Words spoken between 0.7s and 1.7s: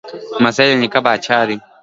نیکه پاچا دی.